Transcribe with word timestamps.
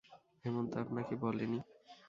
হেমন্ত 0.45 0.71
আপনাকে 0.77 1.13
বলেনি? 1.15 1.59